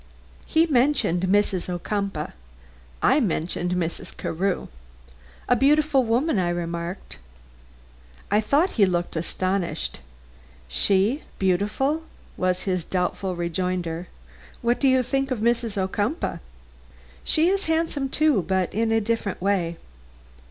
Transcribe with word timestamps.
He 0.47 0.65
mentioned 0.65 1.21
Mrs. 1.27 1.69
Ocumpaugh; 1.69 2.31
I 3.03 3.19
mentioned 3.19 3.73
Mrs. 3.73 4.17
Carew. 4.17 4.67
"A 5.47 5.55
beautiful 5.55 6.03
woman," 6.03 6.39
I 6.39 6.49
remarked. 6.49 7.19
I 8.31 8.41
thought 8.41 8.71
he 8.71 8.87
looked 8.87 9.15
astonished. 9.15 9.99
"She 10.67 11.21
beautiful?" 11.37 12.01
was 12.35 12.61
his 12.63 12.83
doubtful 12.83 13.35
rejoinder. 13.35 14.07
"What 14.63 14.79
do 14.79 14.87
you 14.87 15.03
think 15.03 15.29
of 15.29 15.37
Mrs. 15.37 15.77
Ocumpaugh?" 15.77 16.39
"She 17.23 17.49
is 17.49 17.65
handsome, 17.65 18.09
too, 18.09 18.41
but 18.41 18.73
in 18.73 18.91
a 18.91 18.99
different 18.99 19.39
way." 19.39 19.77